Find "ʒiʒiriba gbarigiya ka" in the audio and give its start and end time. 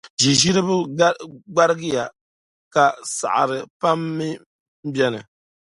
0.21-2.83